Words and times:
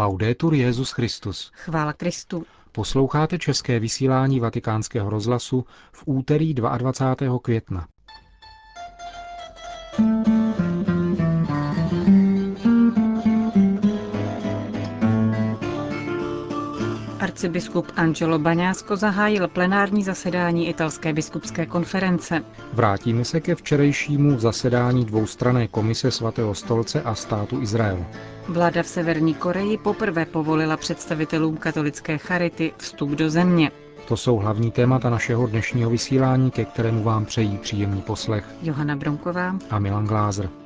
Laudetur 0.00 0.54
Jezus 0.54 0.90
Christus. 0.90 1.50
Chvála 1.54 1.92
Kristu. 1.92 2.46
Posloucháte 2.72 3.38
české 3.38 3.80
vysílání 3.80 4.40
Vatikánského 4.40 5.10
rozhlasu 5.10 5.64
v 5.92 6.02
úterý 6.06 6.54
22. 6.54 7.38
května. 7.38 7.86
Arcibiskup 17.40 17.86
Angelo 17.96 18.38
Baňásko 18.38 18.96
zahájil 18.96 19.48
plenární 19.48 20.02
zasedání 20.04 20.68
italské 20.68 21.12
biskupské 21.12 21.66
konference. 21.66 22.44
Vrátíme 22.72 23.24
se 23.24 23.40
ke 23.40 23.54
včerejšímu 23.54 24.38
zasedání 24.38 25.04
dvoustrané 25.04 25.68
komise 25.68 26.10
svatého 26.10 26.54
stolce 26.54 27.02
a 27.02 27.14
státu 27.14 27.62
Izrael. 27.62 28.04
Vláda 28.48 28.82
v 28.82 28.86
Severní 28.86 29.34
Koreji 29.34 29.78
poprvé 29.78 30.24
povolila 30.26 30.76
představitelům 30.76 31.56
katolické 31.56 32.18
charity 32.18 32.72
vstup 32.78 33.10
do 33.10 33.30
země. 33.30 33.70
To 34.08 34.16
jsou 34.16 34.36
hlavní 34.36 34.70
témata 34.70 35.10
našeho 35.10 35.46
dnešního 35.46 35.90
vysílání, 35.90 36.50
ke 36.50 36.64
kterému 36.64 37.02
vám 37.02 37.24
přejí 37.24 37.58
příjemný 37.58 38.02
poslech 38.02 38.44
Johana 38.62 38.96
Bronková 38.96 39.54
a 39.70 39.78
Milan 39.78 40.06
Glázer. 40.06 40.59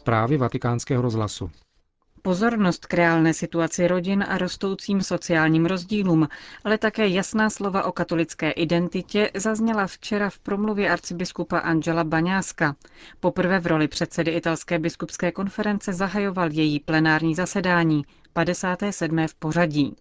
Zprávy 0.00 0.36
vatikánského 0.36 1.02
rozhlasu. 1.02 1.50
Pozornost 2.22 2.86
k 2.86 2.94
reálné 2.94 3.34
situaci 3.34 3.88
rodin 3.88 4.24
a 4.28 4.38
rostoucím 4.38 5.02
sociálním 5.02 5.66
rozdílům, 5.66 6.28
ale 6.64 6.78
také 6.78 7.08
jasná 7.08 7.50
slova 7.50 7.84
o 7.84 7.92
katolické 7.92 8.50
identitě 8.50 9.30
zazněla 9.36 9.86
včera 9.86 10.30
v 10.30 10.38
promluvě 10.38 10.90
arcibiskupa 10.90 11.58
Angela 11.58 12.04
Baňáska. 12.04 12.76
Poprvé 13.20 13.60
v 13.60 13.66
roli 13.66 13.88
předsedy 13.88 14.30
italské 14.30 14.78
biskupské 14.78 15.32
konference 15.32 15.92
zahajoval 15.92 16.48
její 16.52 16.80
plenární 16.80 17.34
zasedání, 17.34 18.04
57. 18.32 19.26
v 19.28 19.34
pořadí. 19.34 19.96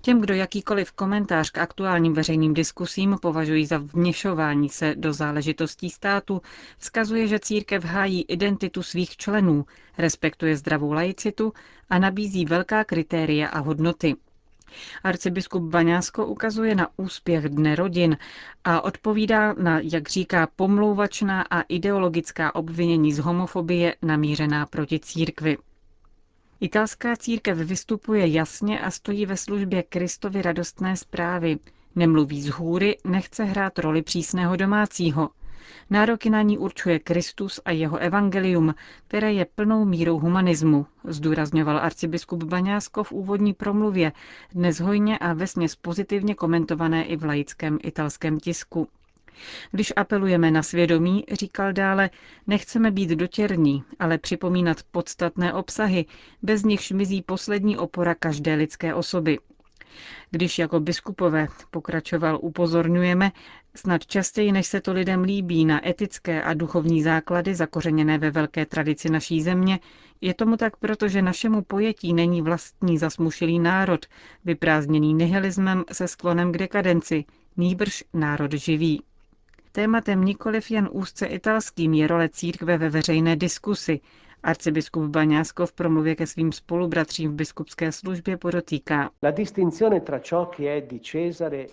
Těm, 0.00 0.20
kdo 0.20 0.34
jakýkoliv 0.34 0.92
komentář 0.92 1.50
k 1.50 1.58
aktuálním 1.58 2.12
veřejným 2.12 2.54
diskusím 2.54 3.16
považují 3.22 3.66
za 3.66 3.78
vměšování 3.78 4.68
se 4.68 4.94
do 4.94 5.12
záležitostí 5.12 5.90
státu, 5.90 6.42
vzkazuje, 6.78 7.26
že 7.28 7.38
církev 7.38 7.84
hájí 7.84 8.22
identitu 8.22 8.82
svých 8.82 9.16
členů, 9.16 9.66
respektuje 9.98 10.56
zdravou 10.56 10.92
laicitu 10.92 11.52
a 11.90 11.98
nabízí 11.98 12.44
velká 12.44 12.84
kritéria 12.84 13.48
a 13.48 13.58
hodnoty. 13.58 14.16
Arcibiskup 15.04 15.62
Baňásko 15.62 16.26
ukazuje 16.26 16.74
na 16.74 16.88
úspěch 16.96 17.48
Dne 17.48 17.74
rodin 17.76 18.16
a 18.64 18.80
odpovídá 18.80 19.52
na, 19.52 19.80
jak 19.82 20.08
říká, 20.08 20.48
pomlouvačná 20.56 21.42
a 21.42 21.60
ideologická 21.60 22.54
obvinění 22.54 23.12
z 23.12 23.18
homofobie 23.18 23.96
namířená 24.02 24.66
proti 24.66 24.98
církvi. 24.98 25.56
Italská 26.60 27.16
církev 27.16 27.58
vystupuje 27.58 28.26
jasně 28.26 28.80
a 28.80 28.90
stojí 28.90 29.26
ve 29.26 29.36
službě 29.36 29.82
Kristovy 29.82 30.42
radostné 30.42 30.96
zprávy. 30.96 31.58
Nemluví 31.96 32.42
z 32.42 32.48
hůry, 32.48 32.96
nechce 33.04 33.44
hrát 33.44 33.78
roli 33.78 34.02
přísného 34.02 34.56
domácího. 34.56 35.30
Nároky 35.90 36.30
na 36.30 36.42
ní 36.42 36.58
určuje 36.58 36.98
Kristus 36.98 37.60
a 37.64 37.70
jeho 37.70 37.96
evangelium, 37.96 38.74
které 39.08 39.32
je 39.32 39.44
plnou 39.44 39.84
mírou 39.84 40.18
humanismu, 40.18 40.86
zdůrazňoval 41.04 41.78
arcibiskup 41.78 42.42
Baňásko 42.42 43.04
v 43.04 43.12
úvodní 43.12 43.54
promluvě, 43.54 44.12
dnes 44.52 44.80
hojně 44.80 45.18
a 45.18 45.32
vesměs 45.32 45.76
pozitivně 45.76 46.34
komentované 46.34 47.04
i 47.04 47.16
v 47.16 47.24
laickém 47.24 47.78
italském 47.82 48.40
tisku. 48.40 48.88
Když 49.70 49.92
apelujeme 49.96 50.50
na 50.50 50.62
svědomí, 50.62 51.24
říkal 51.32 51.72
dále, 51.72 52.10
nechceme 52.46 52.90
být 52.90 53.10
dotěrní, 53.10 53.84
ale 53.98 54.18
připomínat 54.18 54.76
podstatné 54.90 55.52
obsahy, 55.52 56.04
bez 56.42 56.62
nichž 56.64 56.90
mizí 56.90 57.22
poslední 57.22 57.78
opora 57.78 58.14
každé 58.14 58.54
lidské 58.54 58.94
osoby. 58.94 59.38
Když 60.30 60.58
jako 60.58 60.80
biskupové, 60.80 61.48
pokračoval, 61.70 62.38
upozorňujeme, 62.42 63.32
snad 63.74 64.06
častěji, 64.06 64.52
než 64.52 64.66
se 64.66 64.80
to 64.80 64.92
lidem 64.92 65.22
líbí, 65.22 65.64
na 65.64 65.88
etické 65.88 66.42
a 66.42 66.54
duchovní 66.54 67.02
základy 67.02 67.54
zakořeněné 67.54 68.18
ve 68.18 68.30
velké 68.30 68.66
tradici 68.66 69.10
naší 69.10 69.42
země, 69.42 69.80
je 70.20 70.34
tomu 70.34 70.56
tak 70.56 70.76
proto, 70.76 71.08
že 71.08 71.22
našemu 71.22 71.62
pojetí 71.62 72.14
není 72.14 72.42
vlastní 72.42 72.98
zasmušilý 72.98 73.58
národ, 73.58 74.06
vyprázdněný 74.44 75.14
nihilismem 75.14 75.84
se 75.92 76.08
sklonem 76.08 76.52
k 76.52 76.58
dekadenci, 76.58 77.24
nýbrž 77.56 78.04
národ 78.14 78.52
živý. 78.52 79.02
Tématem 79.76 80.24
nikoliv 80.24 80.70
jen 80.70 80.88
úzce 80.92 81.26
italským 81.26 81.94
je 81.94 82.06
role 82.06 82.28
církve 82.28 82.78
ve 82.78 82.88
veřejné 82.88 83.36
diskusi. 83.36 84.00
Arcibiskup 84.42 85.02
Baňásko 85.04 85.66
v 85.66 85.72
promluvě 85.72 86.14
ke 86.14 86.26
svým 86.26 86.52
spolubratřím 86.52 87.30
v 87.30 87.34
biskupské 87.34 87.92
službě 87.92 88.36
podotýká. 88.36 89.10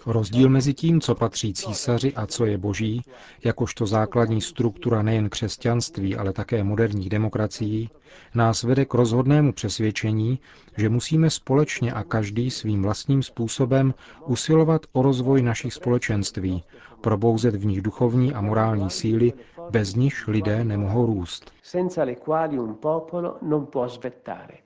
Rozdíl 0.06 0.50
mezi 0.50 0.74
tím, 0.74 1.02
co 1.02 1.16
patří 1.16 1.54
císaři 1.54 2.14
a 2.14 2.26
co 2.26 2.46
je 2.46 2.58
boží, 2.58 3.02
jakožto 3.44 3.86
základní 3.86 4.42
struktura 4.42 5.02
nejen 5.02 5.30
křesťanství, 5.30 6.16
ale 6.16 6.34
také 6.34 6.64
moderních 6.64 7.10
demokracií, 7.10 7.90
nás 8.36 8.64
vede 8.64 8.86
k 8.86 8.94
rozhodnému 8.94 9.54
přesvědčení, 9.54 10.40
že 10.78 10.90
musíme 10.90 11.30
společně 11.30 11.94
a 11.94 12.04
každý 12.04 12.52
svým 12.52 12.82
vlastním 12.82 13.24
způsobem 13.24 13.94
usilovat 14.26 14.82
o 14.94 15.02
rozvoj 15.02 15.42
našich 15.42 15.74
společenství, 15.74 16.64
probouzet 17.02 17.56
v 17.56 17.66
nich 17.66 17.82
duchovní 17.82 18.34
a 18.34 18.42
morální 18.42 18.90
síly, 18.90 19.34
bez 19.70 19.96
nich 19.96 20.28
lidé 20.28 20.64
nemohou 20.64 21.06
růst. 21.06 21.54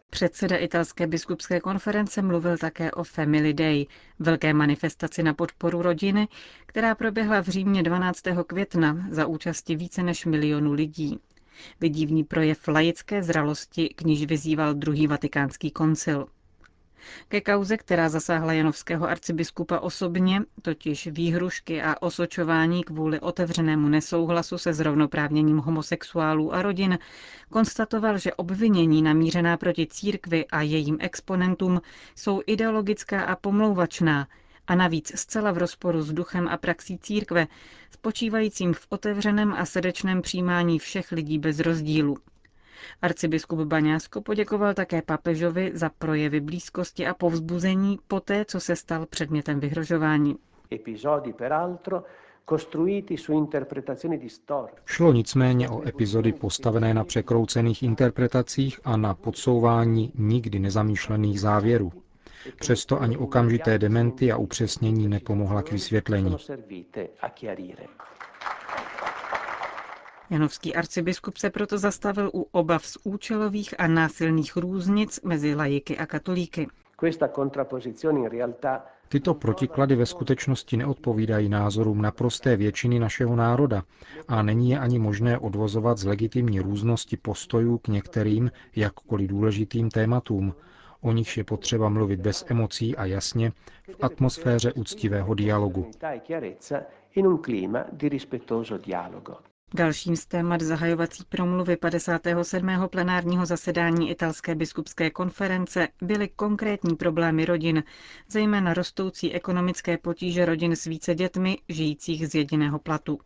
Předseda 0.10 0.58
italské 0.58 1.08
biskupské 1.08 1.60
konference 1.60 2.22
mluvil 2.22 2.58
také 2.58 2.92
o 2.92 3.04
Family 3.04 3.54
Day, 3.54 3.86
velké 4.20 4.54
manifestaci 4.54 5.24
na 5.24 5.34
podporu 5.34 5.82
rodiny, 5.82 6.28
která 6.66 6.96
proběhla 6.96 7.42
v 7.42 7.48
Římě 7.48 7.84
12. 7.84 8.22
května 8.48 9.08
za 9.12 9.26
účasti 9.26 9.76
více 9.76 10.04
než 10.04 10.26
milionu 10.26 10.74
lidí. 10.74 11.20
Vidívní 11.82 12.24
projev 12.24 12.68
laické 12.68 13.24
zralosti, 13.24 13.90
k 13.90 14.02
níž 14.02 14.26
vyzýval 14.26 14.74
druhý 14.74 15.08
vatikánský 15.08 15.72
koncil. 15.72 16.28
Ke 17.28 17.42
kauze, 17.42 17.78
která 17.78 18.10
zasáhla 18.10 18.54
janovského 18.54 19.08
arcibiskupa 19.10 19.80
osobně, 19.80 20.42
totiž 20.62 21.08
výhrušky 21.08 21.82
a 21.82 22.02
osočování 22.02 22.84
kvůli 22.84 23.20
otevřenému 23.20 23.90
nesouhlasu 23.90 24.58
se 24.58 24.74
zrovnoprávněním 24.74 25.58
homosexuálů 25.58 26.54
a 26.54 26.62
rodin, 26.62 27.00
konstatoval, 27.50 28.18
že 28.18 28.34
obvinění 28.34 29.02
namířená 29.02 29.58
proti 29.58 29.88
církvi 29.88 30.46
a 30.48 30.62
jejím 30.62 30.98
exponentům 31.00 31.82
jsou 32.16 32.42
ideologická 32.46 33.22
a 33.24 33.36
pomlouvačná, 33.36 34.28
a 34.68 34.76
navíc 34.76 35.20
zcela 35.20 35.52
v 35.52 35.58
rozporu 35.58 36.02
s 36.02 36.14
duchem 36.14 36.48
a 36.48 36.58
praxí 36.58 36.98
církve, 36.98 37.48
spočívajícím 37.92 38.74
v 38.74 38.88
otevřeném 38.90 39.54
a 39.54 39.66
srdečném 39.66 40.22
přijímání 40.22 40.80
všech 40.80 41.12
lidí 41.12 41.40
bez 41.40 41.60
rozdílu. 41.60 42.18
Arcibiskup 43.02 43.60
Baňásko 43.60 44.22
poděkoval 44.22 44.74
také 44.74 45.02
papežovi 45.02 45.72
za 45.74 45.90
projevy 45.90 46.40
blízkosti 46.40 47.08
a 47.08 47.14
povzbuzení 47.14 48.00
poté, 48.08 48.46
co 48.46 48.60
se 48.60 48.76
stal 48.76 49.06
předmětem 49.06 49.60
vyhrožování. 49.60 50.36
Šlo 54.86 55.14
nicméně 55.14 55.70
o 55.70 55.88
epizody 55.88 56.34
postavené 56.34 56.94
na 56.94 57.04
překroucených 57.04 57.84
interpretacích 57.84 58.80
a 58.84 58.98
na 58.98 59.14
podsouvání 59.14 60.12
nikdy 60.16 60.60
nezamýšlených 60.60 61.40
závěrů. 61.42 61.92
Přesto 62.60 63.02
ani 63.02 63.18
okamžité 63.18 63.80
dementy 63.80 64.32
a 64.32 64.38
upřesnění 64.38 65.08
nepomohla 65.08 65.62
k 65.62 65.72
vysvětlení. 65.72 66.36
Janovský 70.30 70.76
arcibiskup 70.76 71.38
se 71.38 71.50
proto 71.50 71.78
zastavil 71.78 72.32
u 72.34 72.42
obav 72.52 72.86
z 72.86 72.98
účelových 73.04 73.80
a 73.80 73.88
násilných 73.88 74.56
různic 74.58 75.20
mezi 75.22 75.56
lajiky 75.56 75.98
a 75.98 76.06
katolíky. 76.06 76.68
Tyto 79.10 79.34
protiklady 79.34 79.96
ve 79.96 80.06
skutečnosti 80.06 80.78
neodpovídají 80.78 81.50
názorům 81.50 82.02
naprosté 82.02 82.56
většiny 82.58 83.00
našeho 83.00 83.36
národa 83.36 83.84
a 84.28 84.42
není 84.42 84.70
je 84.70 84.80
ani 84.80 85.00
možné 85.00 85.38
odvozovat 85.40 85.98
z 85.98 86.06
legitimní 86.06 86.60
různosti 86.60 87.18
postojů 87.18 87.78
k 87.78 87.88
některým, 87.88 88.52
jakkoliv 88.76 89.30
důležitým 89.30 89.90
tématům, 89.90 90.54
o 91.06 91.12
nichž 91.12 91.38
je 91.38 91.44
potřeba 91.44 91.90
mluvit 91.90 92.20
bez 92.22 92.46
emocí 92.48 92.96
a 92.96 93.06
jasně 93.06 93.52
v 93.92 94.04
atmosféře 94.04 94.74
úctivého 94.74 95.34
dialogu. 95.34 95.92
Dalším 99.74 100.16
z 100.16 100.26
témat 100.26 100.62
zahajovací 100.62 101.24
promluvy 101.30 101.78
57. 101.78 102.70
plenárního 102.92 103.46
zasedání 103.46 104.10
italské 104.12 104.56
biskupské 104.56 105.10
konference 105.10 105.88
byly 106.02 106.28
konkrétní 106.28 106.96
problémy 106.96 107.46
rodin, 107.46 107.84
zejména 108.30 108.74
rostoucí 108.74 109.34
ekonomické 109.34 109.98
potíže 109.98 110.46
rodin 110.46 110.76
s 110.76 110.84
více 110.86 111.16
dětmi, 111.16 111.58
žijících 111.70 112.28
z 112.28 112.36
jediného 112.36 112.80
platu. 112.80 113.20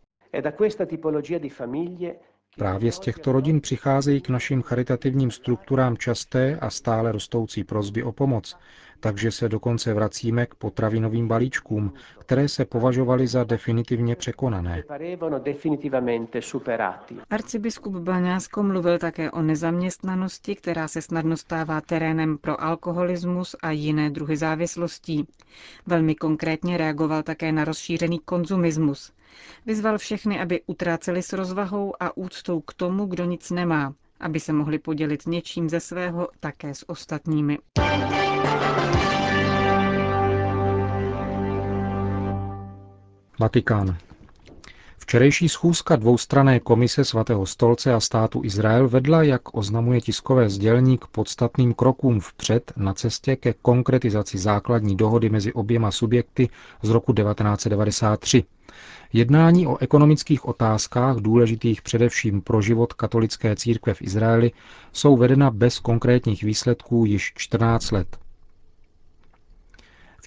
Právě 2.56 2.92
z 2.92 2.98
těchto 2.98 3.32
rodin 3.32 3.60
přicházejí 3.60 4.20
k 4.20 4.28
našim 4.28 4.62
charitativním 4.62 5.30
strukturám 5.30 5.96
časté 5.96 6.58
a 6.60 6.70
stále 6.70 7.12
rostoucí 7.12 7.64
prozby 7.64 8.02
o 8.02 8.12
pomoc, 8.12 8.56
takže 9.00 9.30
se 9.30 9.48
dokonce 9.48 9.94
vracíme 9.94 10.46
k 10.46 10.54
potravinovým 10.54 11.28
balíčkům, 11.28 11.92
které 12.18 12.48
se 12.48 12.64
považovaly 12.64 13.26
za 13.26 13.44
definitivně 13.44 14.16
překonané. 14.16 14.82
Arcibiskup 17.30 17.94
Baňásko 17.94 18.62
mluvil 18.62 18.98
také 18.98 19.30
o 19.30 19.42
nezaměstnanosti, 19.42 20.54
která 20.56 20.88
se 20.88 21.02
snadno 21.02 21.36
stává 21.36 21.80
terénem 21.80 22.38
pro 22.38 22.62
alkoholismus 22.62 23.56
a 23.62 23.70
jiné 23.70 24.10
druhy 24.10 24.36
závislostí. 24.36 25.28
Velmi 25.86 26.14
konkrétně 26.14 26.76
reagoval 26.76 27.22
také 27.22 27.52
na 27.52 27.64
rozšířený 27.64 28.18
konzumismus. 28.18 29.12
Vyzval 29.66 29.98
všechny, 29.98 30.40
aby 30.40 30.60
utráceli 30.66 31.22
s 31.22 31.32
rozvahou 31.32 31.94
a 32.00 32.16
úctou 32.16 32.60
k 32.60 32.74
tomu, 32.74 33.06
kdo 33.06 33.24
nic 33.24 33.50
nemá, 33.50 33.94
aby 34.20 34.40
se 34.40 34.52
mohli 34.52 34.78
podělit 34.78 35.26
něčím 35.26 35.68
ze 35.68 35.80
svého 35.80 36.28
také 36.40 36.74
s 36.74 36.88
ostatními. 36.88 37.58
Vatikán. 43.40 43.96
Včerejší 45.10 45.48
schůzka 45.48 45.96
dvoustrané 45.96 46.60
komise 46.60 47.04
svatého 47.04 47.46
stolce 47.46 47.94
a 47.94 48.00
státu 48.00 48.40
Izrael 48.44 48.88
vedla, 48.88 49.22
jak 49.22 49.56
oznamuje 49.56 50.00
tiskové 50.00 50.50
sdělení, 50.50 50.98
k 50.98 51.06
podstatným 51.06 51.74
krokům 51.74 52.20
vpřed 52.20 52.72
na 52.76 52.94
cestě 52.94 53.36
ke 53.36 53.52
konkretizaci 53.62 54.38
základní 54.38 54.96
dohody 54.96 55.28
mezi 55.30 55.52
oběma 55.52 55.90
subjekty 55.90 56.48
z 56.82 56.88
roku 56.88 57.12
1993. 57.12 58.44
Jednání 59.12 59.66
o 59.66 59.78
ekonomických 59.78 60.44
otázkách, 60.48 61.16
důležitých 61.16 61.82
především 61.82 62.40
pro 62.40 62.62
život 62.62 62.92
katolické 62.92 63.56
církve 63.56 63.94
v 63.94 64.02
Izraeli, 64.02 64.52
jsou 64.92 65.16
vedena 65.16 65.50
bez 65.50 65.78
konkrétních 65.78 66.42
výsledků 66.42 67.04
již 67.04 67.32
14 67.36 67.90
let. 67.90 68.18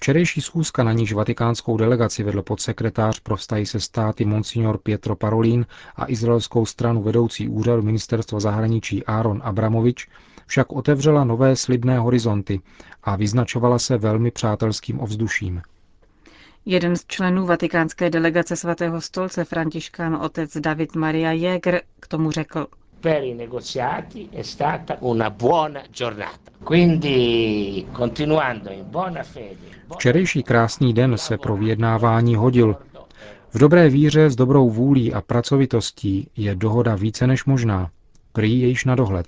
Včerejší 0.04 0.40
schůzka, 0.40 0.82
na 0.84 0.92
níž 0.92 1.12
vatikánskou 1.12 1.76
delegaci 1.76 2.22
vedl 2.22 2.42
podsekretář 2.42 3.20
pro 3.20 3.36
vztahy 3.36 3.66
se 3.66 3.80
státy 3.80 4.24
Monsignor 4.24 4.78
Pietro 4.78 5.16
Parolin 5.16 5.66
a 5.96 6.10
izraelskou 6.10 6.66
stranu 6.66 7.02
vedoucí 7.02 7.48
úřadu 7.48 7.82
ministerstva 7.82 8.40
zahraničí 8.40 9.04
Aaron 9.04 9.40
Abramovič, 9.44 10.08
však 10.46 10.72
otevřela 10.72 11.24
nové 11.24 11.56
slibné 11.56 11.98
horizonty 11.98 12.60
a 13.02 13.16
vyznačovala 13.16 13.78
se 13.78 13.98
velmi 13.98 14.30
přátelským 14.30 15.00
ovzduším. 15.00 15.62
Jeden 16.64 16.96
z 16.96 17.04
členů 17.06 17.46
vatikánské 17.46 18.10
delegace 18.10 18.56
svatého 18.56 19.00
stolce, 19.00 19.44
františkán 19.44 20.14
otec 20.16 20.56
David 20.56 20.94
Maria 20.96 21.32
Jäger, 21.32 21.80
k 22.00 22.06
tomu 22.08 22.30
řekl. 22.30 22.66
Per 23.04 23.22
i 23.22 23.34
negoziati 23.34 24.28
è 24.32 24.40
stata 24.42 24.96
una 25.00 25.28
buona 25.30 25.82
giornata. 25.90 26.50
Quindi, 26.64 27.86
continuando 27.92 28.70
in 28.70 28.84
buona 28.90 29.22
fede. 29.22 29.56
Včerejší 29.94 30.42
krásný 30.42 30.92
den 30.94 31.18
se 31.18 31.38
pro 31.38 31.56
vyjednávání 31.56 32.34
hodil. 32.34 32.76
V 33.52 33.58
dobré 33.58 33.88
víře, 33.88 34.30
s 34.30 34.36
dobrou 34.36 34.70
vůlí 34.70 35.12
a 35.12 35.20
pracovitostí 35.20 36.28
je 36.36 36.54
dohoda 36.54 36.94
více 36.94 37.26
než 37.26 37.44
možná. 37.44 37.90
Prý 38.32 38.60
je 38.60 38.68
již 38.68 38.84
na 38.84 38.94
dohled. 38.94 39.26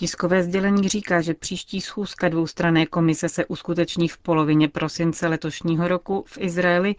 Tiskové 0.00 0.42
sdělení 0.42 0.88
říká, 0.88 1.20
že 1.20 1.34
příští 1.34 1.80
schůzka 1.80 2.28
dvoustranné 2.28 2.86
komise 2.86 3.28
se 3.28 3.46
uskuteční 3.46 4.08
v 4.08 4.18
polovině 4.18 4.68
prosince 4.68 5.28
letošního 5.28 5.88
roku 5.88 6.24
v 6.26 6.38
Izraeli 6.40 6.94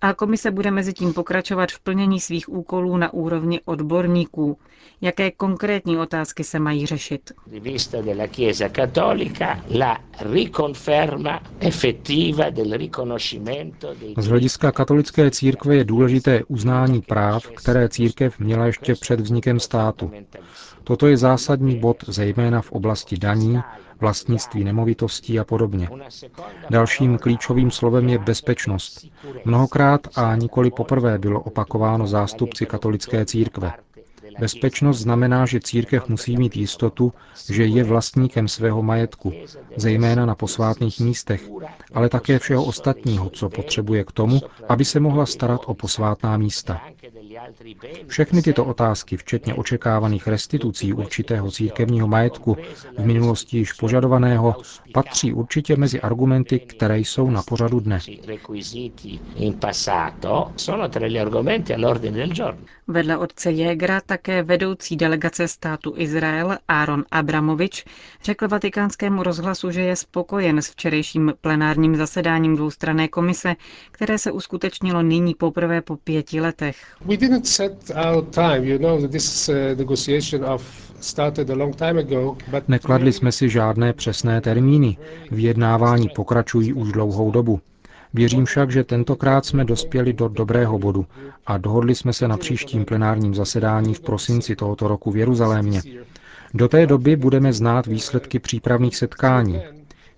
a 0.00 0.14
komise 0.14 0.50
bude 0.50 0.70
mezi 0.70 0.92
tím 0.92 1.12
pokračovat 1.12 1.72
v 1.72 1.80
plnění 1.80 2.20
svých 2.20 2.48
úkolů 2.48 2.96
na 2.96 3.12
úrovni 3.12 3.60
odborníků. 3.64 4.58
Jaké 5.00 5.30
konkrétní 5.30 5.98
otázky 5.98 6.44
se 6.44 6.58
mají 6.58 6.86
řešit? 6.86 7.32
Z 14.18 14.26
hlediska 14.26 14.72
katolické 14.72 15.30
církve 15.30 15.76
je 15.76 15.84
důležité 15.84 16.42
uznání 16.48 17.00
práv, 17.00 17.46
které 17.56 17.88
církev 17.88 18.38
měla 18.38 18.66
ještě 18.66 18.94
před 18.94 19.20
vznikem 19.20 19.60
státu. 19.60 20.10
Toto 20.84 21.06
je 21.06 21.16
zásadní 21.16 21.76
bod 21.80 21.96
zejména 22.08 22.45
v 22.60 22.72
oblasti 22.72 23.16
daní, 23.18 23.60
vlastnictví 24.00 24.64
nemovitostí 24.64 25.38
a 25.40 25.44
podobně. 25.44 25.88
Dalším 26.70 27.18
klíčovým 27.18 27.70
slovem 27.70 28.08
je 28.08 28.18
bezpečnost. 28.18 29.06
Mnohokrát 29.44 30.00
a 30.18 30.36
nikoli 30.36 30.70
poprvé 30.70 31.18
bylo 31.18 31.40
opakováno 31.40 32.06
zástupci 32.06 32.66
katolické 32.66 33.24
církve. 33.26 33.72
Bezpečnost 34.38 34.98
znamená, 34.98 35.46
že 35.46 35.60
církev 35.60 36.08
musí 36.08 36.36
mít 36.36 36.56
jistotu, 36.56 37.12
že 37.50 37.64
je 37.64 37.84
vlastníkem 37.84 38.48
svého 38.48 38.82
majetku, 38.82 39.32
zejména 39.76 40.26
na 40.26 40.34
posvátných 40.34 41.00
místech, 41.00 41.48
ale 41.94 42.08
také 42.08 42.38
všeho 42.38 42.64
ostatního, 42.64 43.30
co 43.30 43.48
potřebuje 43.48 44.04
k 44.04 44.12
tomu, 44.12 44.40
aby 44.68 44.84
se 44.84 45.00
mohla 45.00 45.26
starat 45.26 45.60
o 45.66 45.74
posvátná 45.74 46.36
místa. 46.36 46.80
Všechny 48.06 48.42
tyto 48.42 48.64
otázky, 48.64 49.16
včetně 49.16 49.54
očekávaných 49.54 50.26
restitucí 50.26 50.92
určitého 50.92 51.50
církevního 51.50 52.08
majetku 52.08 52.56
v 52.98 53.04
minulosti 53.06 53.58
již 53.58 53.72
požadovaného, 53.72 54.54
patří 54.94 55.32
určitě 55.32 55.76
mezi 55.76 56.00
argumenty, 56.00 56.58
které 56.58 56.98
jsou 56.98 57.30
na 57.30 57.42
pořadu 57.42 57.80
dne. 57.80 57.98
Vedle 62.88 63.16
otce 63.18 63.50
Jégra 63.50 64.00
také 64.26 64.42
vedoucí 64.42 64.96
delegace 64.96 65.48
státu 65.48 65.94
Izrael 65.96 66.58
Aaron 66.68 67.04
Abramovič 67.10 67.84
řekl 68.24 68.48
vatikánskému 68.48 69.22
rozhlasu, 69.22 69.70
že 69.70 69.80
je 69.80 69.96
spokojen 69.96 70.58
s 70.58 70.70
včerejším 70.70 71.32
plenárním 71.40 71.96
zasedáním 71.96 72.56
dvoustranné 72.56 73.08
komise, 73.08 73.54
které 73.90 74.18
se 74.18 74.32
uskutečnilo 74.32 75.02
nyní 75.02 75.34
poprvé 75.34 75.82
po 75.82 75.96
pěti 75.96 76.40
letech. 76.40 76.76
Nekladli 82.68 83.12
jsme 83.12 83.32
si 83.32 83.48
žádné 83.48 83.92
přesné 83.92 84.40
termíny. 84.40 84.96
Vyjednávání 85.30 86.08
pokračují 86.08 86.72
už 86.72 86.92
dlouhou 86.92 87.30
dobu. 87.30 87.60
Věřím 88.14 88.44
však, 88.44 88.70
že 88.70 88.84
tentokrát 88.84 89.46
jsme 89.46 89.64
dospěli 89.64 90.12
do 90.12 90.28
dobrého 90.28 90.78
bodu 90.78 91.06
a 91.46 91.58
dohodli 91.58 91.94
jsme 91.94 92.12
se 92.12 92.28
na 92.28 92.36
příštím 92.36 92.84
plenárním 92.84 93.34
zasedání 93.34 93.94
v 93.94 94.00
prosinci 94.00 94.56
tohoto 94.56 94.88
roku 94.88 95.10
v 95.10 95.16
Jeruzalémě. 95.16 95.82
Do 96.54 96.68
té 96.68 96.86
doby 96.86 97.16
budeme 97.16 97.52
znát 97.52 97.86
výsledky 97.86 98.38
přípravných 98.38 98.96
setkání. 98.96 99.60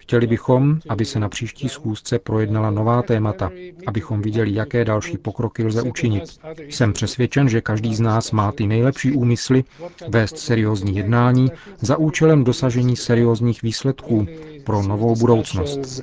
Chtěli 0.08 0.26
bychom, 0.26 0.78
aby 0.88 1.04
se 1.04 1.18
na 1.20 1.28
příští 1.28 1.68
schůzce 1.68 2.18
projednala 2.18 2.70
nová 2.70 3.02
témata, 3.02 3.50
abychom 3.86 4.22
viděli, 4.22 4.54
jaké 4.54 4.84
další 4.84 5.18
pokroky 5.18 5.64
lze 5.64 5.82
učinit. 5.82 6.24
Jsem 6.68 6.92
přesvědčen, 6.92 7.48
že 7.48 7.60
každý 7.60 7.94
z 7.94 8.00
nás 8.00 8.30
má 8.32 8.52
ty 8.52 8.66
nejlepší 8.66 9.12
úmysly 9.12 9.64
vést 10.08 10.38
seriózní 10.38 10.96
jednání 10.96 11.50
za 11.80 11.96
účelem 11.96 12.44
dosažení 12.44 12.96
seriózních 12.96 13.62
výsledků 13.62 14.26
pro 14.64 14.82
novou 14.82 15.16
budoucnost. 15.16 16.02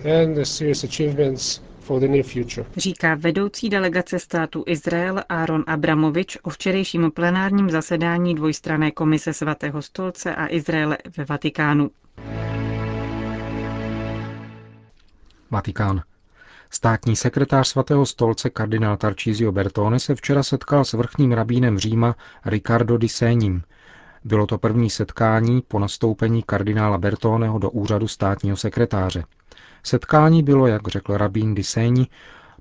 Říká 2.77 3.15
vedoucí 3.15 3.69
delegace 3.69 4.19
státu 4.19 4.63
Izrael 4.67 5.23
Aaron 5.29 5.63
Abramovič 5.67 6.37
o 6.43 6.49
včerejším 6.49 7.11
plenárním 7.11 7.69
zasedání 7.69 8.35
dvojstrané 8.35 8.91
komise 8.91 9.33
svatého 9.33 9.81
stolce 9.81 10.35
a 10.35 10.47
Izraele 10.49 10.97
ve 11.17 11.25
Vatikánu. 11.25 11.91
Vatikán. 15.51 16.01
Státní 16.69 17.15
sekretář 17.15 17.67
svatého 17.67 18.05
stolce 18.05 18.49
kardinál 18.49 18.97
Tarcísio 18.97 19.51
Bertone 19.51 19.99
se 19.99 20.15
včera 20.15 20.43
setkal 20.43 20.85
s 20.85 20.93
vrchním 20.93 21.31
rabínem 21.31 21.79
Říma 21.79 22.15
Ricardo 22.45 22.97
di 22.97 23.09
Senim. 23.09 23.61
Bylo 24.23 24.47
to 24.47 24.57
první 24.57 24.89
setkání 24.89 25.61
po 25.67 25.79
nastoupení 25.79 26.43
kardinála 26.43 26.97
Bertoneho 26.97 27.59
do 27.59 27.69
úřadu 27.69 28.07
státního 28.07 28.57
sekretáře. 28.57 29.23
Setkání 29.85 30.43
bylo, 30.43 30.67
jak 30.67 30.87
řekl 30.87 31.17
rabín 31.17 31.55
Diseni, 31.55 32.07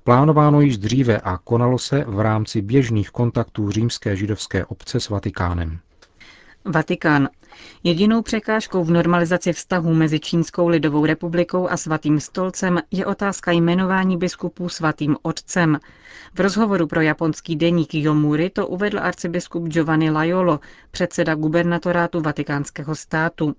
plánováno 0.03 0.61
již 0.61 0.77
dříve 0.77 1.19
a 1.19 1.37
konalo 1.37 1.77
se 1.77 2.03
v 2.07 2.19
rámci 2.19 2.61
běžných 2.61 3.09
kontaktů 3.09 3.71
římské 3.71 4.15
židovské 4.15 4.65
obce 4.65 4.99
s 4.99 5.09
Vatikánem. 5.09 5.79
Vatikán. 6.65 7.29
Jedinou 7.83 8.21
překážkou 8.21 8.83
v 8.83 8.91
normalizaci 8.91 9.53
vztahů 9.53 9.93
mezi 9.93 10.19
Čínskou 10.19 10.67
lidovou 10.67 11.05
republikou 11.05 11.69
a 11.69 11.77
svatým 11.77 12.19
stolcem 12.19 12.79
je 12.91 13.05
otázka 13.05 13.51
jmenování 13.51 14.17
biskupů 14.17 14.69
svatým 14.69 15.17
otcem. 15.21 15.79
V 16.33 16.39
rozhovoru 16.39 16.87
pro 16.87 17.01
japonský 17.01 17.55
deník 17.55 17.93
Yomuri 17.95 18.49
to 18.49 18.67
uvedl 18.67 18.99
arcibiskup 18.99 19.67
Giovanni 19.67 20.11
Laiolo, 20.11 20.59
předseda 20.91 21.35
gubernatorátu 21.35 22.21
vatikánského 22.21 22.95
státu. 22.95 23.55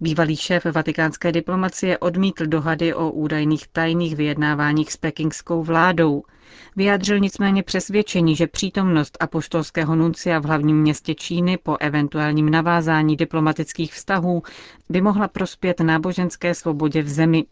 Bývalý 0.00 0.36
šéf 0.36 0.64
vatikánské 0.72 1.32
diplomacie 1.32 1.98
odmítl 1.98 2.46
dohady 2.46 2.94
o 2.94 3.10
údajných 3.10 3.68
tajných 3.68 4.16
vyjednáváních 4.16 4.92
s 4.92 4.96
pekingskou 4.96 5.62
vládou– 5.62 6.22
Vyjádřil 6.76 7.18
nicméně 7.18 7.62
přesvědčení, 7.62 8.36
že 8.36 8.46
přítomnost 8.46 9.16
apoštolského 9.20 9.96
nuncia 9.96 10.38
v 10.38 10.44
hlavním 10.44 10.80
městě 10.80 11.14
Číny 11.14 11.56
po 11.56 11.76
eventuálním 11.80 12.50
navázání 12.50 13.16
diplomatických 13.16 13.92
vztahů 13.94 14.42
by 14.88 15.00
mohla 15.00 15.28
prospět 15.28 15.80
náboženské 15.80 16.54
svobodě 16.54 17.02
v 17.02 17.08
zemi. 17.08 17.44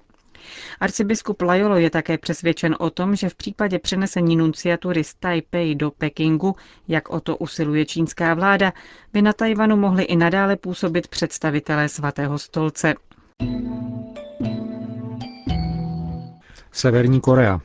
Arcibiskup 0.80 1.42
Lajolo 1.42 1.76
je 1.76 1.90
také 1.90 2.18
přesvědčen 2.18 2.76
o 2.78 2.90
tom, 2.90 3.16
že 3.16 3.28
v 3.28 3.34
případě 3.34 3.78
přenesení 3.78 4.36
nunciatury 4.36 5.04
z 5.04 5.14
Taipei 5.14 5.74
do 5.74 5.90
Pekingu, 5.90 6.56
jak 6.88 7.10
o 7.10 7.20
to 7.20 7.36
usiluje 7.36 7.84
čínská 7.86 8.34
vláda, 8.34 8.72
by 9.12 9.22
na 9.22 9.32
Tajvanu 9.32 9.76
mohli 9.76 10.02
i 10.04 10.16
nadále 10.16 10.56
působit 10.56 11.08
představitelé 11.08 11.88
svatého 11.88 12.38
stolce. 12.38 12.94
Severní 16.72 17.20
Korea. 17.20 17.60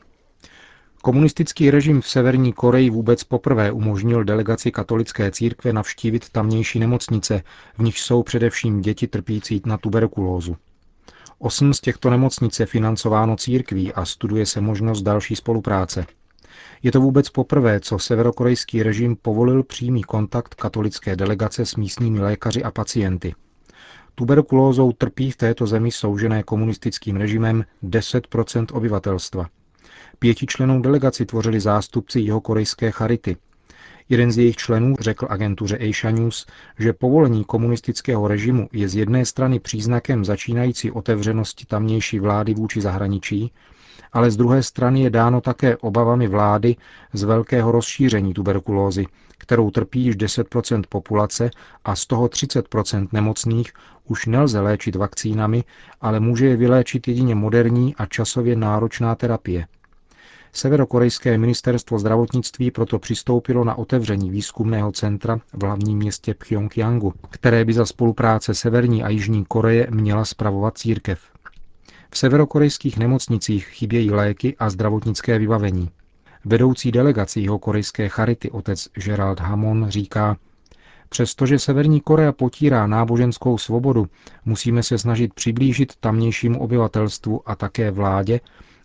Komunistický 1.02 1.72
režim 1.72 2.02
v 2.02 2.08
Severní 2.08 2.54
Koreji 2.54 2.90
vůbec 2.90 3.24
poprvé 3.24 3.72
umožnil 3.72 4.24
delegaci 4.24 4.72
katolické 4.72 5.32
církve 5.32 5.74
navštívit 5.74 6.30
tamnější 6.30 6.80
nemocnice, 6.80 7.44
v 7.78 7.84
nich 7.84 8.00
jsou 8.00 8.24
především 8.24 8.82
děti 8.82 9.08
trpící 9.08 9.62
na 9.66 9.78
tuberkulózu. 9.78 10.58
Osm 11.40 11.74
z 11.74 11.82
těchto 11.82 12.10
nemocnic 12.10 12.60
je 12.60 12.66
financováno 12.66 13.36
církví 13.36 13.94
a 13.94 14.06
studuje 14.06 14.46
se 14.46 14.62
možnost 14.62 15.02
další 15.02 15.36
spolupráce. 15.36 16.06
Je 16.84 16.92
to 16.92 17.02
vůbec 17.02 17.30
poprvé, 17.30 17.80
co 17.80 18.00
severokorejský 18.00 18.84
režim 18.84 19.16
povolil 19.16 19.64
přímý 19.64 20.04
kontakt 20.04 20.56
katolické 20.56 21.16
delegace 21.16 21.66
s 21.66 21.76
místními 21.76 22.20
lékaři 22.20 22.64
a 22.64 22.72
pacienty. 22.72 23.36
Tuberkulózou 24.16 24.92
trpí 24.92 25.32
v 25.32 25.38
této 25.38 25.68
zemi 25.68 25.92
soužené 25.92 26.44
komunistickým 26.44 27.16
režimem 27.16 27.66
10% 27.84 28.66
obyvatelstva. 28.74 29.48
Pětičlenou 30.20 30.82
delegaci 30.82 31.26
tvořili 31.26 31.60
zástupci 31.60 32.20
jeho 32.20 32.42
korejské 32.42 32.92
charity. 32.92 33.38
Jeden 34.10 34.32
z 34.32 34.38
jejich 34.38 34.56
členů 34.56 34.96
řekl 35.00 35.28
agentuře 35.30 35.78
Asia 35.78 36.12
News, 36.12 36.46
že 36.80 36.94
povolení 36.94 37.44
komunistického 37.44 38.28
režimu 38.28 38.70
je 38.72 38.90
z 38.90 38.96
jedné 38.96 39.26
strany 39.26 39.60
příznakem 39.60 40.26
začínající 40.26 40.92
otevřenosti 40.92 41.66
tamnější 41.66 42.20
vlády 42.20 42.54
vůči 42.54 42.82
zahraničí, 42.82 43.52
ale 44.14 44.32
z 44.32 44.38
druhé 44.38 44.64
strany 44.64 45.02
je 45.02 45.10
dáno 45.10 45.42
také 45.42 45.78
obavami 45.78 46.28
vlády 46.28 46.76
z 47.14 47.24
velkého 47.24 47.72
rozšíření 47.72 48.34
tuberkulózy, 48.34 49.06
kterou 49.38 49.72
trpí 49.72 50.06
již 50.06 50.16
10% 50.16 50.84
populace 50.90 51.50
a 51.86 51.96
z 51.96 52.06
toho 52.06 52.28
30% 52.28 53.08
nemocných 53.12 53.74
už 54.06 54.26
nelze 54.26 54.60
léčit 54.60 54.96
vakcínami, 54.96 55.64
ale 56.02 56.20
může 56.20 56.46
je 56.46 56.56
vyléčit 56.56 57.08
jedině 57.08 57.36
moderní 57.36 57.96
a 57.96 58.06
časově 58.06 58.56
náročná 58.56 59.16
terapie. 59.16 59.68
Severokorejské 60.54 61.38
ministerstvo 61.38 62.00
zdravotnictví 62.00 62.72
proto 62.72 63.00
přistoupilo 63.00 63.64
na 63.64 63.76
otevření 63.76 64.30
výzkumného 64.30 64.92
centra 64.92 65.40
v 65.54 65.64
hlavním 65.64 65.98
městě 65.98 66.34
Pyongyangu, 66.34 67.14
které 67.30 67.66
by 67.66 67.74
za 67.74 67.86
spolupráce 67.86 68.54
Severní 68.54 69.04
a 69.04 69.10
Jižní 69.10 69.46
Koreje 69.46 69.88
měla 69.90 70.26
spravovat 70.26 70.78
církev. 70.78 71.20
V 72.12 72.18
severokorejských 72.18 72.98
nemocnicích 72.98 73.66
chybějí 73.66 74.12
léky 74.12 74.56
a 74.60 74.70
zdravotnické 74.70 75.40
vybavení. 75.40 75.90
Vedoucí 76.46 76.92
delegací 76.92 77.44
jeho 77.44 77.60
korejské 77.60 78.10
charity 78.10 78.52
otec 78.52 78.88
Gerald 78.94 79.40
Hamon 79.40 79.86
říká, 79.90 80.38
Přestože 81.10 81.60
Severní 81.60 82.02
Korea 82.02 82.32
potírá 82.32 82.88
náboženskou 82.88 83.58
svobodu, 83.58 84.08
musíme 84.46 84.84
se 84.84 84.98
snažit 84.98 85.34
přiblížit 85.34 85.94
tamnějšímu 86.00 86.62
obyvatelstvu 86.62 87.50
a 87.50 87.56
také 87.56 87.92
vládě, 87.92 88.40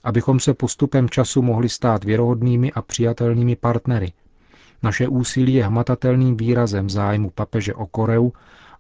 abychom 0.04 0.40
se 0.40 0.54
postupem 0.54 1.08
času 1.08 1.42
mohli 1.42 1.68
stát 1.68 2.04
věrohodnými 2.04 2.72
a 2.72 2.82
přijatelnými 2.82 3.56
partnery. 3.56 4.12
Naše 4.82 5.08
úsilí 5.08 5.54
je 5.54 5.64
hmatatelným 5.64 6.36
výrazem 6.36 6.90
zájmu 6.90 7.30
papeže 7.30 7.74
o 7.74 7.86
Koreu 7.86 8.32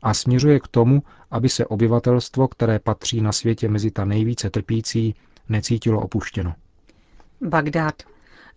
a 0.02 0.14
směřuje 0.14 0.60
k 0.60 0.68
tomu, 0.68 1.02
aby 1.30 1.48
se 1.48 1.66
obyvatelstvo, 1.66 2.48
které 2.48 2.78
patří 2.78 3.20
na 3.20 3.32
světě 3.32 3.68
mezi 3.68 3.90
ta 3.90 4.04
nejvíce 4.04 4.50
trpící, 4.50 5.14
necítilo 5.48 6.00
opuštěno. 6.00 6.54
Bagdád. 7.40 8.02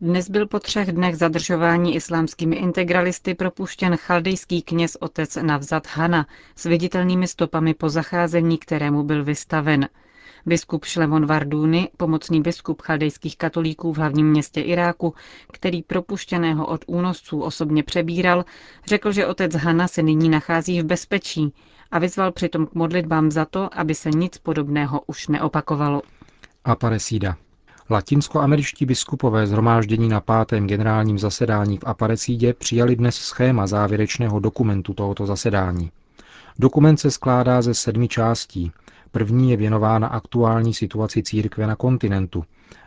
Dnes 0.01 0.29
byl 0.29 0.47
po 0.47 0.59
třech 0.59 0.91
dnech 0.91 1.15
zadržování 1.15 1.95
islámskými 1.95 2.55
integralisty 2.55 3.33
propuštěn 3.35 3.97
chaldejský 3.97 4.61
kněz 4.61 4.97
otec 4.99 5.35
Navzat 5.41 5.87
Hana 5.87 6.27
s 6.55 6.63
viditelnými 6.63 7.27
stopami 7.27 7.73
po 7.73 7.89
zacházení, 7.89 8.57
kterému 8.57 9.03
byl 9.03 9.23
vystaven. 9.23 9.89
Biskup 10.47 10.85
Šlemon 10.85 11.25
Varduny, 11.25 11.89
pomocný 11.97 12.41
biskup 12.41 12.81
chaldejských 12.81 13.37
katolíků 13.37 13.93
v 13.93 13.97
hlavním 13.97 14.29
městě 14.29 14.61
Iráku, 14.61 15.13
který 15.51 15.83
propuštěného 15.83 16.67
od 16.67 16.85
únosců 16.87 17.41
osobně 17.41 17.83
přebíral, 17.83 18.45
řekl, 18.87 19.11
že 19.11 19.27
otec 19.27 19.55
Hana 19.55 19.87
se 19.87 20.03
nyní 20.03 20.29
nachází 20.29 20.81
v 20.81 20.85
bezpečí 20.85 21.53
a 21.91 21.99
vyzval 21.99 22.31
přitom 22.31 22.65
k 22.65 22.73
modlitbám 22.73 23.31
za 23.31 23.45
to, 23.45 23.79
aby 23.79 23.95
se 23.95 24.09
nic 24.09 24.37
podobného 24.37 25.01
už 25.07 25.27
neopakovalo. 25.27 26.01
Aparecida. 26.63 27.35
Latinskoameričtí 27.89 28.85
biskupové 28.85 29.47
zhromáždění 29.47 30.09
na 30.09 30.21
pátém 30.21 30.67
generálním 30.67 31.19
zasedání 31.19 31.77
v 31.77 31.83
Aparecidě 31.85 32.53
přijali 32.53 32.95
dnes 32.95 33.15
schéma 33.15 33.67
závěrečného 33.67 34.39
dokumentu 34.39 34.93
tohoto 34.93 35.25
zasedání. 35.25 35.91
Dokument 36.59 36.97
se 36.97 37.11
skládá 37.11 37.61
ze 37.61 37.73
sedmi 37.73 38.07
částí. 38.07 38.71
První 39.15 39.51
je 39.51 39.57
věnována 39.57 40.07
aktuální 40.07 40.73
situaci 40.73 41.23
církve 41.23 41.67
na 41.67 41.75
kontinentu, 41.75 42.43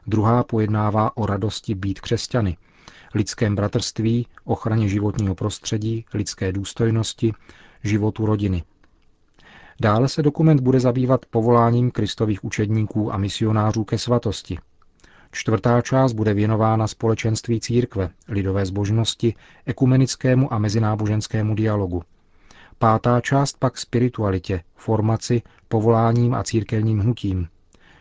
druhá 0.07 0.45
pojednává 0.45 1.17
o 1.17 1.27
radosti 1.27 1.75
být 1.75 2.01
křesťany, 2.01 2.57
lidském 3.15 3.57
bratrství, 3.57 4.27
ochraně 4.45 4.89
životního 4.89 5.35
prostředí, 5.35 6.05
lidské 6.15 6.53
důstojnosti, 6.53 7.33
životu 7.85 8.27
rodiny. 8.27 8.63
Dále 9.81 10.09
se 10.09 10.23
dokument 10.23 10.61
bude 10.61 10.81
zabývat 10.81 11.27
povoláním 11.27 11.91
kristových 11.91 12.45
učedníků 12.45 13.15
a 13.15 13.17
misionářů 13.17 13.85
ke 13.85 13.99
svatosti. 13.99 14.59
Čtvrtá 15.33 15.83
část 15.83 16.13
bude 16.13 16.35
věnována 16.35 16.87
společenství 16.87 17.61
církve, 17.61 18.11
lidové 18.29 18.67
zbožnosti, 18.67 19.35
ekumenickému 19.67 20.53
a 20.53 20.59
mezináboženskému 20.59 21.55
dialogu. 21.55 22.03
Pátá 22.79 23.21
část 23.21 23.57
pak 23.59 23.79
spiritualitě, 23.79 24.63
formaci, 24.77 25.43
povoláním 25.69 26.35
a 26.35 26.45
církevním 26.45 26.99
hnutím. 26.99 27.49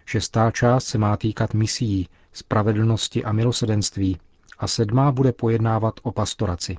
Šestá 0.06 0.52
část 0.52 0.86
se 0.86 0.98
má 0.98 1.18
týkat 1.18 1.54
misií, 1.54 2.08
spravedlnosti 2.34 3.24
a 3.24 3.32
milosedenství 3.32 4.18
a 4.60 4.68
sedmá 4.68 5.12
bude 5.12 5.32
pojednávat 5.32 5.94
o 6.04 6.12
pastoraci. 6.12 6.78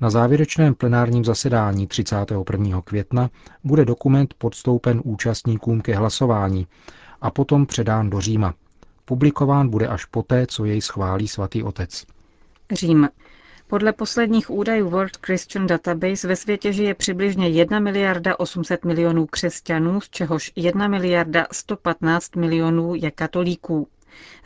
Na 0.00 0.10
závěrečném 0.10 0.74
plenárním 0.74 1.24
zasedání 1.24 1.86
31. 1.86 2.82
května 2.82 3.30
bude 3.64 3.84
dokument 3.84 4.34
podstoupen 4.38 5.00
účastníkům 5.04 5.80
ke 5.80 5.96
hlasování 5.96 6.66
a 7.20 7.30
potom 7.30 7.66
předán 7.66 8.10
do 8.10 8.20
Říma. 8.20 8.54
Publikován 9.04 9.68
bude 9.68 9.88
až 9.88 10.04
poté, 10.04 10.46
co 10.46 10.64
jej 10.64 10.80
schválí 10.80 11.28
svatý 11.28 11.62
otec. 11.62 12.04
Řím. 12.72 13.08
Podle 13.72 13.92
posledních 13.92 14.50
údajů 14.50 14.90
World 14.90 15.16
Christian 15.26 15.66
Database 15.66 16.28
ve 16.28 16.36
světě 16.36 16.72
žije 16.72 16.94
přibližně 16.94 17.48
1 17.48 17.80
miliarda 17.80 18.38
800 18.38 18.84
milionů 18.84 19.26
křesťanů, 19.26 20.00
z 20.00 20.10
čehož 20.10 20.52
1 20.56 20.88
miliarda 20.88 21.46
115 21.52 22.36
milionů 22.36 22.94
je 22.94 23.10
katolíků. 23.10 23.88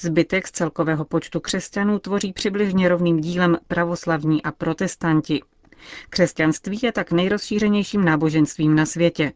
Zbytek 0.00 0.46
z 0.48 0.50
celkového 0.50 1.04
počtu 1.04 1.40
křesťanů 1.40 1.98
tvoří 1.98 2.32
přibližně 2.32 2.88
rovným 2.88 3.20
dílem 3.20 3.58
pravoslavní 3.68 4.42
a 4.42 4.52
protestanti. 4.52 5.42
Křesťanství 6.10 6.78
je 6.82 6.92
tak 6.92 7.12
nejrozšířenějším 7.12 8.04
náboženstvím 8.04 8.74
na 8.74 8.86
světě. 8.86 9.32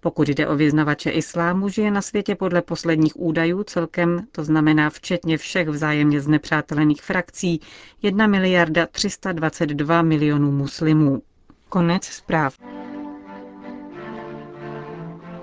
Pokud 0.00 0.28
jde 0.28 0.48
o 0.48 0.56
vyznavače 0.56 1.10
islámu, 1.10 1.68
žije 1.68 1.90
na 1.90 2.02
světě 2.02 2.34
podle 2.34 2.62
posledních 2.62 3.20
údajů 3.20 3.62
celkem, 3.62 4.26
to 4.32 4.44
znamená 4.44 4.90
včetně 4.90 5.38
všech 5.38 5.68
vzájemně 5.68 6.20
znepřátelených 6.20 7.02
frakcí, 7.02 7.60
1 8.02 8.26
miliarda 8.26 8.86
322 8.86 10.02
milionů 10.02 10.52
muslimů. 10.52 11.22
Konec 11.68 12.04
zpráv. 12.04 12.58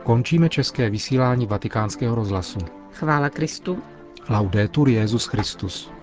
Končíme 0.04 0.50
české 0.50 0.90
vysílání 0.90 1.46
vatikánského 1.46 2.16
rozhlasu. 2.16 2.60
Chvála 2.92 3.30
Kristu. 3.30 3.78
Laudetur 4.30 4.90
Jezus 4.90 5.26
Christus. 5.26 5.95